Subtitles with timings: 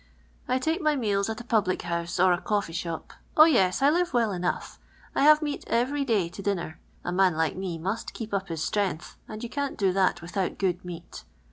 [0.01, 0.03] *•
[0.47, 3.13] I take my meals at a public house or a coree shop.
[3.37, 4.79] O yes, I live well enough.
[5.13, 6.49] I have meat eviTy ray to t.
[6.51, 9.93] inner: a n an like mo must keoj) up hi* Mrenv'th, and you can't do
[9.93, 11.23] that withi.nt «;ood meat.